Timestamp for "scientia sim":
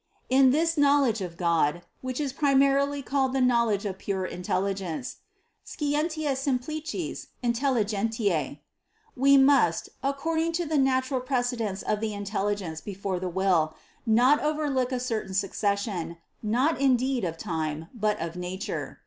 5.63-6.57